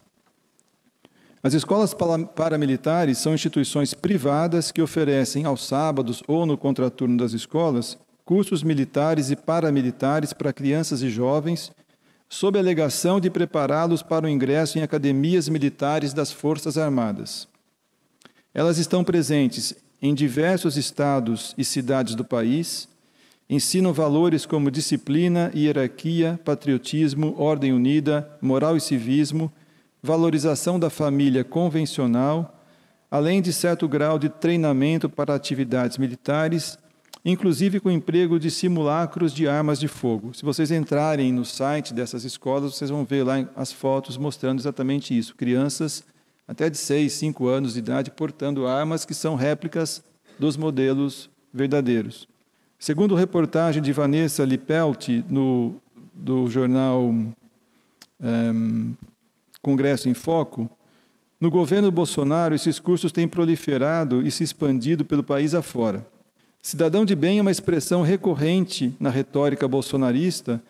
[1.43, 1.95] As escolas
[2.35, 7.99] paramilitares são instituições privadas que oferecem aos sábados ou no contraturno das escolas
[8.31, 11.73] cursos militares e paramilitares para crianças e jovens,
[12.29, 17.49] sob a alegação de prepará-los para o ingresso em academias militares das Forças Armadas.
[18.55, 22.89] Elas estão presentes em diversos estados e cidades do país,
[23.49, 29.53] ensinam valores como disciplina, hierarquia, patriotismo, ordem unida, moral e civismo
[30.03, 32.57] valorização da família convencional,
[33.11, 36.79] além de certo grau de treinamento para atividades militares,
[37.25, 40.33] inclusive com emprego de simulacros de armas de fogo.
[40.33, 45.17] Se vocês entrarem no site dessas escolas, vocês vão ver lá as fotos mostrando exatamente
[45.17, 45.35] isso.
[45.35, 46.05] Crianças
[46.49, 50.03] até de 6, 5 anos de idade portando armas que são réplicas
[50.39, 52.27] dos modelos verdadeiros.
[52.79, 55.75] Segundo reportagem de Vanessa Lipelt, no,
[56.15, 57.33] do jornal um,
[58.23, 58.95] ehm,
[59.63, 60.71] Congresso em Foco,
[61.41, 66.07] no governo Bolsonaro, esses cursos têm proliferado e se expandido pelo país afora.
[66.61, 70.63] Cidadão de bem é uma expressão recorrente na retórica bolsonarista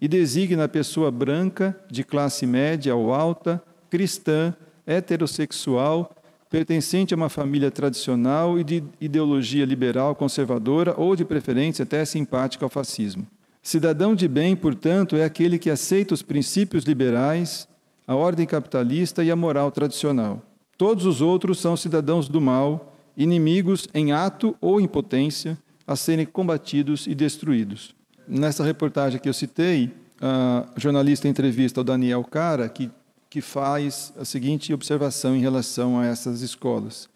[0.00, 4.52] e designa a pessoa branca, de classe média ou alta, cristã,
[4.84, 6.12] heterossexual,
[6.50, 12.64] pertencente a uma família tradicional e de ideologia liberal conservadora ou, de preferência, até simpática
[12.64, 13.24] ao fascismo.
[13.62, 17.68] Cidadão de bem, portanto, é aquele que aceita os princípios liberais,
[18.06, 20.42] a ordem capitalista e a moral tradicional.
[20.78, 26.26] Todos os outros são cidadãos do mal, inimigos em ato ou em potência, a serem
[26.26, 27.94] combatidos e destruídos.
[28.28, 32.90] Nessa reportagem que eu citei, a jornalista entrevista o Daniel Cara, que,
[33.30, 37.08] que faz a seguinte observação em relação a essas escolas.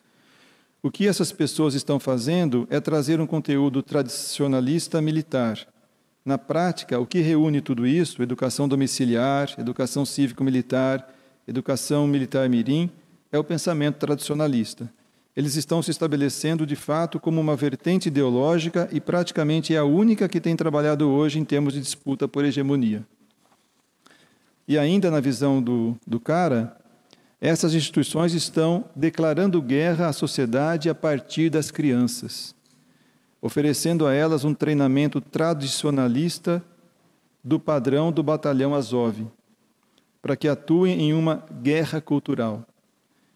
[0.82, 5.58] O que essas pessoas estão fazendo é trazer um conteúdo tradicionalista militar,
[6.24, 11.08] na prática, o que reúne tudo isso, educação domiciliar, educação cívico-militar,
[11.48, 12.90] educação militar-mirim,
[13.32, 14.92] é o pensamento tradicionalista.
[15.34, 20.28] Eles estão se estabelecendo, de fato, como uma vertente ideológica e praticamente é a única
[20.28, 23.06] que tem trabalhado hoje em termos de disputa por hegemonia.
[24.68, 26.76] E ainda na visão do, do cara,
[27.40, 32.54] essas instituições estão declarando guerra à sociedade a partir das crianças
[33.40, 36.62] oferecendo a elas um treinamento tradicionalista
[37.42, 39.26] do padrão do batalhão Azov.
[40.22, 42.66] para que atuem em uma guerra cultural.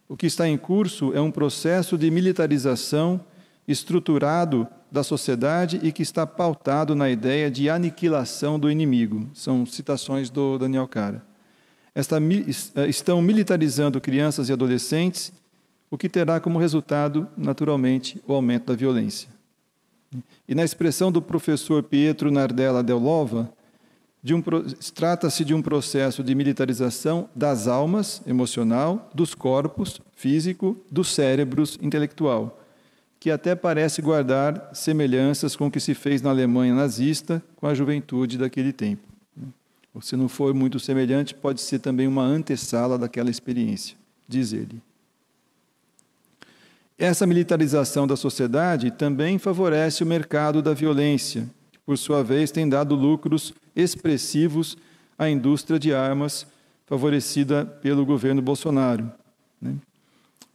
[0.06, 3.18] O que está em curso é um processo de militarização
[3.66, 9.28] estruturado da sociedade e que está pautado na ideia de aniquilação do inimigo.
[9.32, 11.24] São citações do Daniel Cara.
[11.94, 15.32] Esta, eh, estão militarizando crianças e adolescentes,
[15.90, 19.33] o que terá como resultado, naturalmente, o aumento da violência.
[20.48, 23.52] E na expressão do professor Pietro Nardella Delova,
[24.32, 24.42] um,
[24.94, 32.58] trata-se de um processo de militarização das almas, emocional, dos corpos, físico, dos cérebros, intelectual,
[33.20, 37.74] que até parece guardar semelhanças com o que se fez na Alemanha nazista com a
[37.74, 39.02] juventude daquele tempo.
[40.00, 43.96] Se não for muito semelhante, pode ser também uma antessala daquela experiência,
[44.26, 44.82] diz ele.
[46.96, 52.68] Essa militarização da sociedade também favorece o mercado da violência, que, por sua vez, tem
[52.68, 54.76] dado lucros expressivos
[55.18, 56.46] à indústria de armas,
[56.86, 59.10] favorecida pelo governo Bolsonaro.
[59.60, 59.74] Né?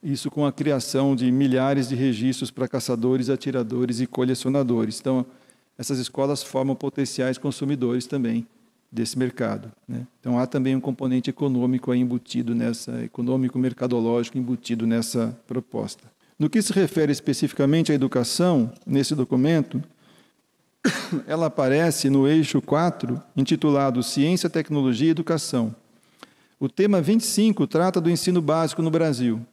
[0.02, 4.98] Isso com a criação de milhares de registros para caçadores, atiradores e colecionadores.
[5.02, 5.26] Então,
[5.78, 8.48] essas escolas formam potenciais consumidores também
[8.90, 9.70] desse mercado.
[9.86, 10.08] Né?
[10.22, 16.19] Então, há também um componente econômico embutido nessa, econômico mercadológico embutido nessa proposta.
[16.40, 19.84] No que se refere especificamente à educação, nesse documento,
[21.28, 25.76] ela aparece no eixo 4, intitulado Ciência, Tecnologia e Educação.
[26.58, 29.46] O tema 25 trata do ensino básico no Brasil.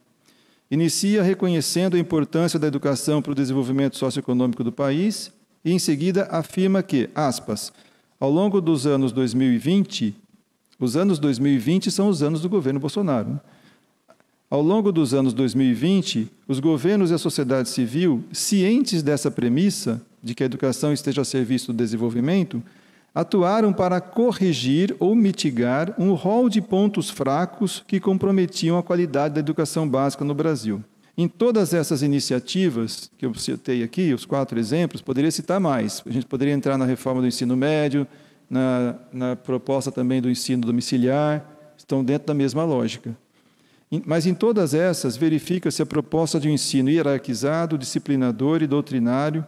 [0.71, 5.29] Inicia reconhecendo a importância da educação para o desenvolvimento socioeconômico do país
[5.65, 7.73] e, em seguida, afirma que, aspas,
[8.17, 10.15] ao longo dos anos 2020,
[10.79, 13.41] os anos 2020 são os anos do governo Bolsonaro.
[14.49, 20.33] Ao longo dos anos 2020, os governos e a sociedade civil, cientes dessa premissa de
[20.33, 22.63] que a educação esteja a serviço do desenvolvimento,
[23.13, 29.41] atuaram para corrigir ou mitigar um rol de pontos fracos que comprometiam a qualidade da
[29.41, 30.81] educação básica no Brasil.
[31.17, 36.01] Em todas essas iniciativas que eu citei aqui, os quatro exemplos, poderia citar mais.
[36.05, 38.07] A gente poderia entrar na reforma do ensino médio,
[38.49, 41.45] na, na proposta também do ensino domiciliar,
[41.77, 43.13] estão dentro da mesma lógica.
[44.05, 49.45] Mas em todas essas, verifica-se a proposta de um ensino hierarquizado, disciplinador e doutrinário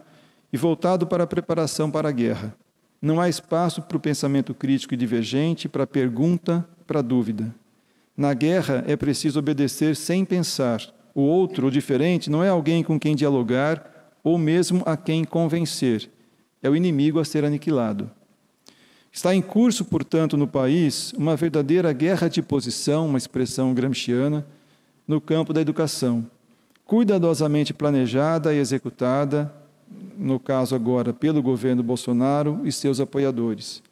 [0.52, 2.54] e voltado para a preparação para a guerra.
[3.02, 7.54] Não há espaço para o pensamento crítico e divergente, para a pergunta, para a dúvida.
[8.16, 10.82] Na guerra é preciso obedecer sem pensar.
[11.14, 16.10] O outro, o diferente, não é alguém com quem dialogar ou mesmo a quem convencer.
[16.62, 18.10] É o inimigo a ser aniquilado.
[19.12, 24.46] Está em curso, portanto, no país uma verdadeira guerra de posição, uma expressão gramsciana,
[25.06, 26.24] no campo da educação,
[26.84, 29.52] cuidadosamente planejada e executada,
[30.16, 33.82] no caso agora pelo governo Bolsonaro e seus apoiadores.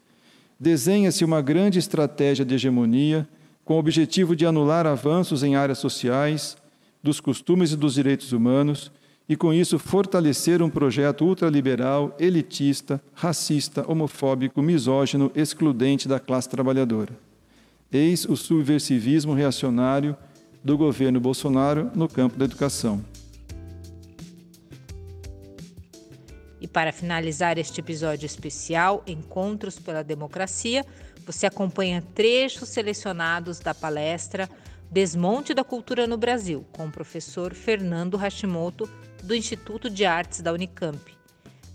[0.61, 3.29] Desenha-se uma grande estratégia de hegemonia
[3.65, 6.57] com o objetivo de anular avanços em áreas sociais,
[7.03, 8.91] dos costumes e dos direitos humanos,
[9.29, 17.13] e, com isso, fortalecer um projeto ultraliberal, elitista, racista, homofóbico, misógino, excludente da classe trabalhadora.
[17.93, 20.17] Eis o subversivismo reacionário
[20.65, 23.05] do governo Bolsonaro no campo da educação.
[26.61, 30.85] E para finalizar este episódio especial, Encontros pela Democracia,
[31.25, 34.49] você acompanha trechos selecionados da palestra
[34.91, 38.89] Desmonte da Cultura no Brasil, com o professor Fernando Hashimoto,
[39.29, 40.99] do Instituto de Artes da Unicamp.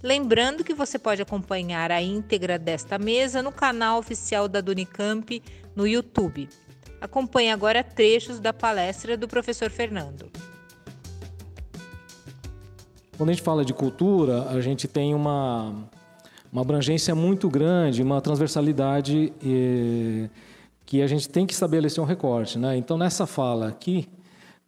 [0.01, 5.41] Lembrando que você pode acompanhar a íntegra desta mesa no canal oficial da Unicamp
[5.75, 6.49] no YouTube.
[6.99, 10.31] Acompanhe agora trechos da palestra do professor Fernando.
[13.15, 15.75] Quando a gente fala de cultura, a gente tem uma,
[16.51, 20.27] uma abrangência muito grande, uma transversalidade eh,
[20.87, 22.57] que a gente tem que estabelecer um recorte.
[22.57, 22.75] Né?
[22.77, 24.09] Então, nessa fala aqui,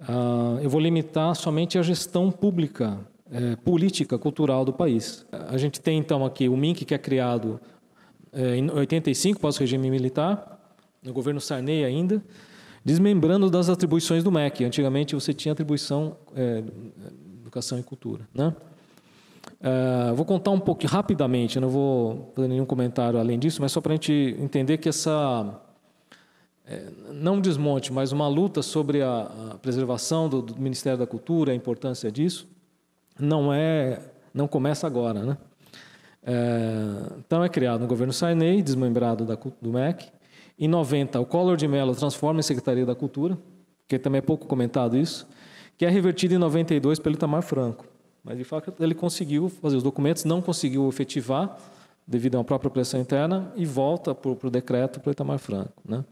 [0.01, 2.99] Uh, eu vou limitar somente a gestão pública,
[3.31, 5.25] é, política, cultural do país.
[5.31, 7.59] A gente tem então aqui o MINC, que é criado
[8.31, 10.59] é, em 85, pós-regime militar,
[11.01, 12.23] no governo Sarney ainda,
[12.83, 14.65] desmembrando das atribuições do MEC.
[14.65, 16.63] Antigamente você tinha atribuição é,
[17.41, 18.53] educação e cultura, né?
[19.61, 23.79] Uh, vou contar um pouco rapidamente, não vou fazer nenhum comentário além disso, mas só
[23.79, 25.59] para a gente entender que essa
[26.67, 31.05] é, não um desmonte, mas uma luta sobre a, a preservação do, do, Ministério da
[31.05, 32.47] Cultura, a importância disso,
[33.19, 34.01] não é,
[34.33, 35.37] não começa agora, né?
[36.23, 40.07] É, então é criado no governo Sarney, desmembrado da, do MEC.
[40.57, 43.37] Em 90, o Collor de Mello transforma em Secretaria da Cultura,
[43.87, 45.27] que também é pouco comentado isso,
[45.77, 47.85] que é revertido em 92 pelo Itamar Franco.
[48.23, 51.57] Mas, de fato, ele conseguiu fazer os documentos, não conseguiu efetivar,
[52.07, 55.73] devido a uma própria pressão interna, e volta para o decreto para o Itamar Franco.
[55.87, 56.03] Né?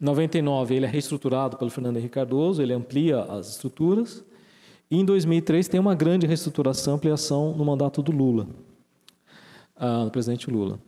[0.00, 4.24] Em 99 ele é reestruturado pelo Fernando Henrique Cardoso, ele amplia as estruturas.
[4.90, 8.46] E em 2003 tem uma grande reestruturação, ampliação no mandato do Lula,
[9.76, 10.78] uh, do presidente Lula.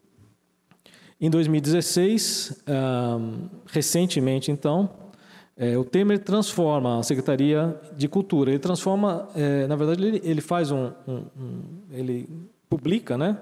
[1.20, 4.88] Em 2016, uh, recentemente então,
[5.62, 8.50] é, o Temer transforma a Secretaria de Cultura.
[8.50, 12.26] Ele transforma, é, na verdade, ele, ele faz um, um, um, ele
[12.66, 13.36] publica, né,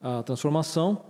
[0.00, 1.02] a transformação.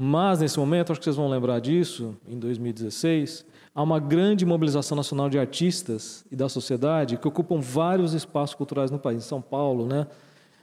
[0.00, 3.44] Mas nesse momento, acho que vocês vão lembrar disso, em 2016,
[3.74, 8.92] há uma grande mobilização nacional de artistas e da sociedade que ocupam vários espaços culturais
[8.92, 10.06] no país, em São Paulo, né?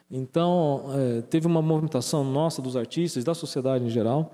[0.09, 4.33] Então, é, teve uma movimentação nossa dos artistas, da sociedade em geral,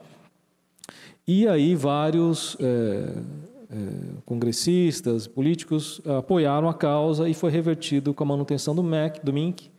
[1.27, 3.75] e aí vários é, é,
[4.23, 9.71] congressistas, políticos apoiaram a causa e foi revertido com a manutenção do MEC, do MINC,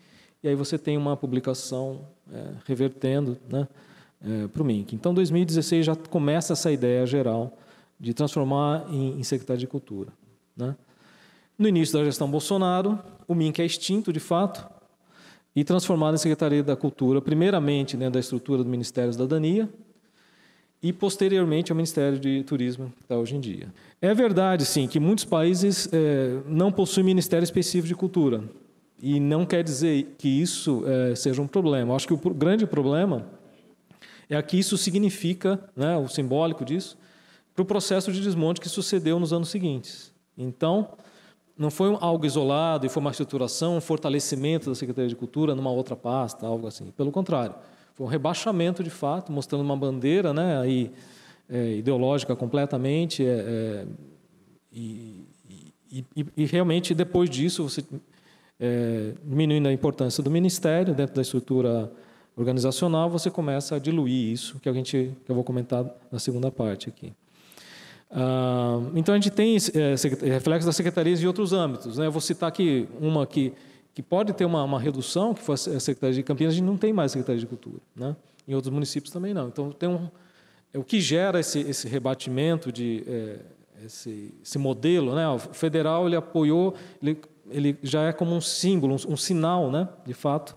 [0.42, 2.00] e aí você tem uma publicação
[2.32, 3.68] é, revertendo né,
[4.24, 4.94] é, para o MINC.
[4.94, 7.56] Então, 2016 já começa essa ideia geral
[7.98, 10.12] de transformar em, em Secretaria de Cultura.
[10.56, 10.74] Né?
[11.58, 12.98] No início da gestão Bolsonaro,
[13.28, 14.66] o MINC é extinto, de fato,
[15.54, 19.68] e transformado em Secretaria da Cultura, primeiramente né, da estrutura do Ministério da Cidadania,
[20.82, 23.72] e posteriormente ao Ministério de Turismo, que está hoje em dia.
[24.00, 28.42] É verdade, sim, que muitos países é, não possuem Ministério Específico de Cultura.
[29.00, 31.94] E não quer dizer que isso é, seja um problema.
[31.94, 33.26] Acho que o grande problema
[34.34, 36.96] é que isso significa, né, o simbólico disso,
[37.54, 40.12] para o processo de desmonte que sucedeu nos anos seguintes.
[40.36, 40.88] Então,
[41.56, 45.70] não foi algo isolado e foi uma estruturação, um fortalecimento da Secretaria de Cultura numa
[45.70, 46.90] outra pasta, algo assim.
[46.96, 47.54] Pelo contrário,
[47.94, 50.90] foi um rebaixamento de fato, mostrando uma bandeira né, aí,
[51.48, 53.24] é, ideológica completamente.
[53.24, 53.86] É, é,
[54.72, 55.26] e,
[55.92, 56.04] e,
[56.36, 57.84] e, realmente, depois disso, você
[58.58, 61.92] é, diminuindo a importância do ministério dentro da estrutura
[62.36, 66.50] organizacional, você começa a diluir isso, que a gente que eu vou comentar na segunda
[66.50, 67.12] parte aqui.
[68.10, 71.98] Ah, então a gente tem é, reflexos das secretarias em outros âmbitos.
[71.98, 72.06] Né?
[72.06, 73.52] Eu vou citar aqui uma que
[73.94, 76.76] que pode ter uma, uma redução, que foi a Secretaria de Campinas, a gente não
[76.76, 77.78] tem mais Secretaria de Cultura.
[77.94, 78.16] Né?
[78.48, 79.48] Em outros municípios também não.
[79.48, 80.08] Então, tem um,
[80.72, 83.38] é o que gera esse, esse rebatimento, de, é,
[83.84, 85.14] esse, esse, modelo.
[85.14, 85.28] Né?
[85.28, 87.18] O federal ele apoiou, ele,
[87.50, 89.86] ele já é como um símbolo, um, um sinal, né?
[90.06, 90.56] de fato,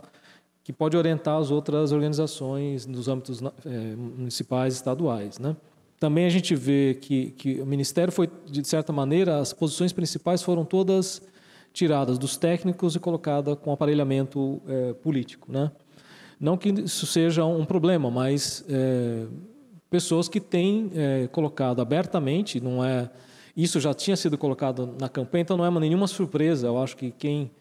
[0.66, 5.38] que pode orientar as outras organizações nos âmbitos é, municipais e estaduais.
[5.38, 5.56] Né?
[6.00, 10.42] Também a gente vê que, que o Ministério foi, de certa maneira, as posições principais
[10.42, 11.22] foram todas
[11.72, 15.72] tiradas dos técnicos e colocada com aparelhamento é, político, né?
[16.40, 19.26] Não que isso seja um problema, mas é,
[19.90, 20.92] pessoas que têm
[21.32, 23.10] colocado abertamente, não é
[23.56, 26.68] isso já tinha sido colocado na campanha, então não é nenhuma surpresa.
[26.68, 27.52] Eu acho que quem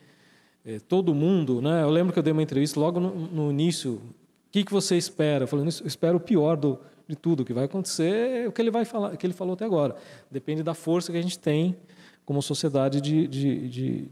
[0.64, 1.82] é, todo mundo, né?
[1.82, 3.94] Eu lembro que eu dei uma entrevista logo no, no início.
[3.94, 4.00] O
[4.50, 5.44] que, que você espera?
[5.44, 7.44] Eu falei, eu espero o pior do, de tudo.
[7.44, 9.94] Que vai acontecer é o que ele vai falar, o que ele falou até agora.
[10.30, 11.76] Depende da força que a gente tem
[12.24, 14.08] como sociedade de, de, de,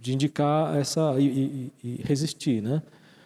[0.00, 2.82] de indicar essa e, e, e, resistir, né?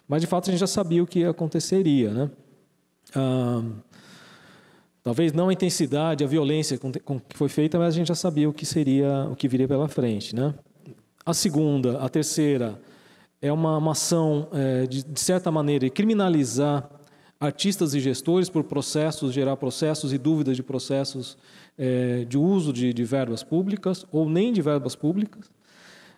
[0.07, 2.29] Mas de fato a gente já sabia o que aconteceria, né?
[3.15, 3.63] Ah,
[5.01, 8.15] talvez não a intensidade, a violência com, com que foi feita, mas a gente já
[8.15, 10.53] sabia o que seria, o que viria pela frente, né?
[11.25, 12.79] A segunda, a terceira
[13.41, 16.89] é uma, uma ação é, de, de certa maneira criminalizar
[17.39, 21.37] artistas e gestores por processos, gerar processos e dúvidas de processos
[21.77, 25.51] é, de uso de, de, verbas públicas ou nem de verbas públicas,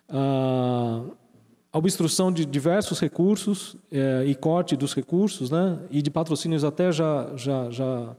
[0.08, 6.90] a obstrução de diversos recursos é, e corte dos recursos, né, e de patrocínios até
[6.90, 8.16] já, já, já,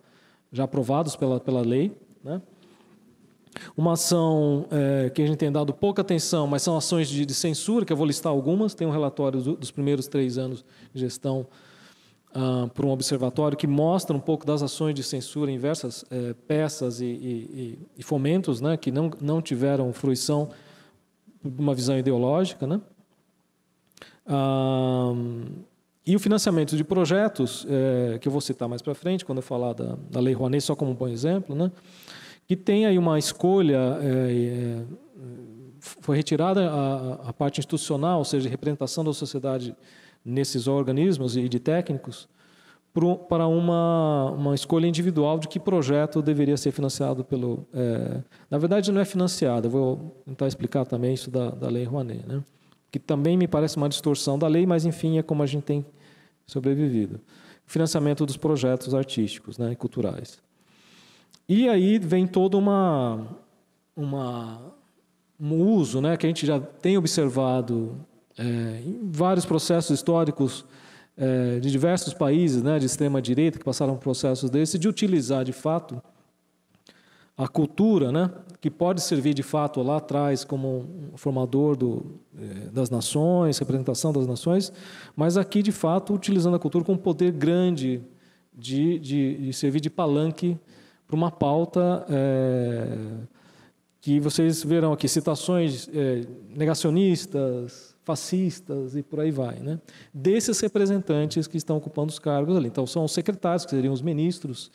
[0.51, 1.91] já aprovados pela, pela lei.
[2.23, 2.41] Né.
[3.75, 7.33] Uma ação é, que a gente tem dado pouca atenção, mas são ações de, de
[7.33, 8.73] censura, que eu vou listar algumas.
[8.73, 11.47] Tem um relatório dos primeiros três anos de gestão
[12.35, 16.35] uh, por um observatório que mostra um pouco das ações de censura em diversas eh,
[16.47, 20.49] peças e, e, e, fomentos né, que não, não tiveram fruição
[21.43, 22.67] uma visão ideológica.
[22.67, 22.81] Né?
[24.27, 25.65] Uh,
[26.05, 29.41] e o financiamento de projetos, eh, que eu vou citar mais para frente, quando eu
[29.41, 31.69] falar da, da Lei Rouanet, só como um bom exemplo, né?
[32.47, 34.83] Que tem aí uma escolha, eh,
[35.79, 39.75] foi retirada a, a, parte institucional, ou seja, representação da sociedade
[40.23, 42.27] nesses organismos e de técnicos
[43.29, 47.67] para uma, uma escolha individual de que projeto deveria ser financiado pelo.
[47.71, 52.25] É, na verdade, não é financiado, vou tentar explicar também isso da, da Lei Rouanet,
[52.25, 52.41] né?
[52.91, 55.85] que também me parece uma distorção da lei, mas enfim, é como a gente tem
[56.45, 57.19] sobrevivido.
[57.65, 60.41] Financiamento dos projetos artísticos né, e culturais.
[61.47, 63.25] E aí vem todo uma,
[63.95, 64.61] uma,
[65.39, 67.95] um uso né, que a gente já tem observado
[68.37, 68.43] é,
[68.85, 70.65] em vários processos históricos
[71.17, 75.53] é, de diversos países né, de extrema-direita que passaram por processos desses, de utilizar, de
[75.53, 76.01] fato,
[77.37, 82.69] a cultura, né, que pode servir de fato lá atrás como um formador do, eh,
[82.71, 84.73] das nações, representação das nações,
[85.15, 88.01] mas aqui de fato utilizando a cultura com um poder grande
[88.51, 90.57] de, de, de servir de palanque
[91.07, 92.97] para uma pauta é,
[94.01, 99.79] que vocês verão aqui citações é, negacionistas, fascistas e por aí vai, né?
[100.13, 102.67] Desses representantes que estão ocupando os cargos ali.
[102.67, 104.71] Então são os secretários, que seriam os ministros,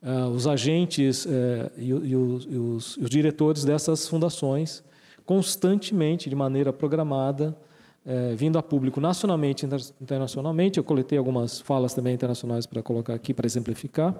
[0.00, 1.28] uh, os agentes uh,
[1.76, 4.84] e, e, os, e, os, os, diretores dessas fundações,
[5.26, 7.56] constantemente, de maneira programada,
[8.06, 9.68] uh, vindo a público nacionalmente e
[10.00, 10.78] internacionalmente.
[10.78, 14.14] Eu coletei algumas falas também internacionais para colocar aqui, para exemplificar.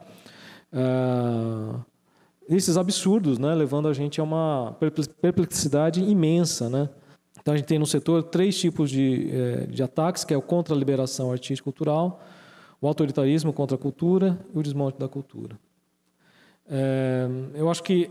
[2.49, 4.77] Esses absurdos, né, levando a gente a uma
[5.21, 6.89] perplexidade imensa, né?
[7.41, 10.75] Então a gente tem no setor três tipos de, de ataques, que é o contra
[10.75, 12.21] a liberação artística cultural,
[12.81, 15.59] o autoritarismo contra a cultura e o desmonte da cultura.
[16.71, 18.11] É, eu acho que,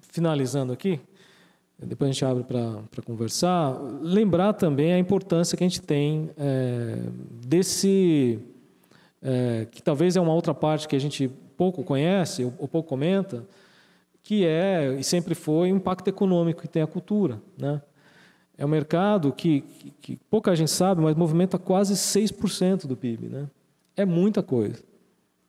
[0.00, 1.00] finalizando aqui,
[1.78, 6.98] depois a gente abre para conversar, lembrar também a importância que a gente tem é,
[7.46, 8.38] desse,
[9.22, 12.88] é, que talvez é uma outra parte que a gente pouco conhece ou, ou pouco
[12.88, 13.44] comenta,
[14.22, 17.38] que é e sempre foi o impacto econômico que tem a cultura.
[17.58, 17.82] Né?
[18.56, 23.28] É um mercado que, que, que pouca gente sabe, mas movimenta quase 6% do PIB.
[23.28, 23.46] Né?
[23.94, 24.82] É muita coisa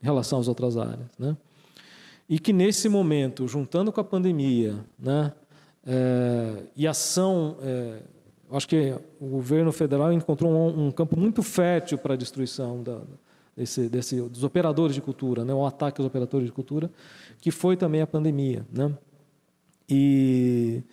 [0.01, 1.07] em relação às outras áreas.
[1.18, 1.38] Né?
[2.28, 5.32] E que nesse momento, juntando com a pandemia, né,
[5.88, 7.99] é, e ação, é,
[8.51, 12.99] acho que o governo federal encontrou um, um campo muito fértil para a destruição da,
[13.89, 16.91] desse, dos operadores de cultura, né, o ataque aos operadores de cultura,
[17.39, 18.66] que foi também a pandemia.
[18.72, 18.91] Né?
[19.89, 20.84] E,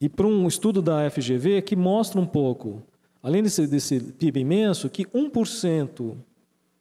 [0.00, 2.82] e para um estudo da FGV que mostra um pouco,
[3.22, 6.16] além desse, desse PIB imenso, que 1%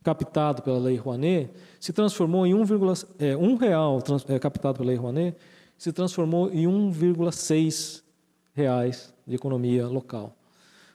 [0.04, 2.64] captado pela Lei Rouanet se transformou em 1,
[3.20, 5.38] é, um real trans, é, captado pela Lei Rouanet
[5.78, 8.04] se transformou em 1,6
[8.54, 10.26] reais de economia local.
[10.26, 10.32] Ou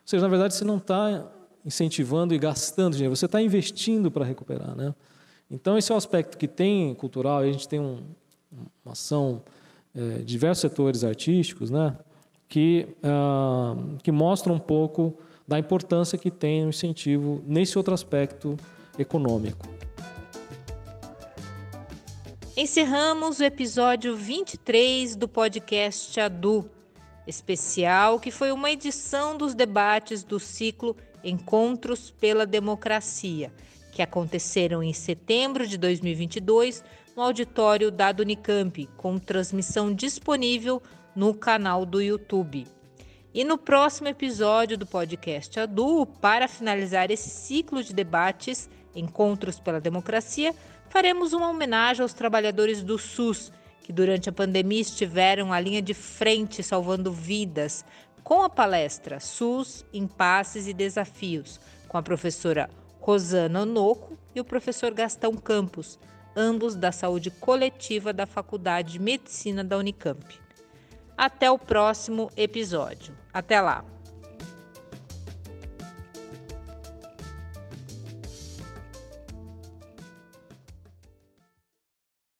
[0.04, 1.28] seja, na verdade, você não está
[1.66, 4.76] incentivando e gastando dinheiro, você está investindo para recuperar.
[4.76, 4.94] Né?
[5.50, 8.04] Então, esse é o aspecto que tem cultural, a gente tem um,
[8.84, 9.42] uma ação
[9.92, 11.96] é, diversos setores artísticos né,
[12.48, 18.56] que, ah, que mostra um pouco da importância que tem o incentivo nesse outro aspecto
[18.96, 19.66] econômico.
[22.56, 26.70] Encerramos o episódio 23 do podcast Adu,
[27.26, 30.96] especial que foi uma edição dos debates do ciclo
[31.29, 33.53] Encontros pela Democracia,
[33.91, 36.85] que aconteceram em setembro de 2022
[37.16, 40.81] no auditório da Unicamp, com transmissão disponível
[41.16, 42.66] no canal do YouTube.
[43.35, 49.81] E no próximo episódio do podcast Adu, para finalizar esse ciclo de debates, Encontros pela
[49.81, 50.55] Democracia,
[50.89, 53.53] faremos uma homenagem aos trabalhadores do SUS
[53.87, 57.85] que durante a pandemia estiveram à linha de frente salvando vidas,
[58.27, 62.68] com a palestra SUS, Impasses e Desafios, com a professora
[63.01, 65.97] Rosana Onoco e o professor Gastão Campos,
[66.35, 70.41] ambos da saúde coletiva da Faculdade de Medicina da Unicamp.
[71.16, 73.16] Até o próximo episódio.
[73.33, 73.95] Até lá!